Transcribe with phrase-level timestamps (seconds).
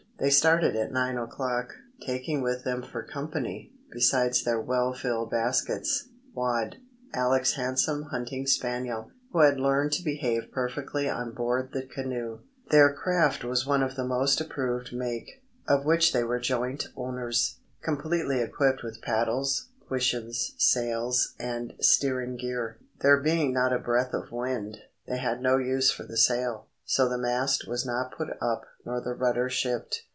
[0.23, 1.73] They started at nine o'clock,
[2.05, 6.75] taking with them for company, besides their well filled baskets, Wad,
[7.11, 12.41] Alec's handsome hunting spaniel, who had learned to behave perfectly on board the canoe.
[12.69, 18.41] Their craft was of the most approved make, of which they were joint owners, completely
[18.41, 22.77] equipped with paddles, cushions, sails, and steering gear.
[22.99, 27.09] There being not a breath of wind, they had no use for the sail, so
[27.09, 30.03] the mast was not put up nor the rudder shipped.